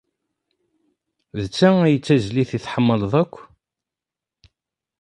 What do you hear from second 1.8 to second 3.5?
ay d tizlit ay tḥemmleḍ akk?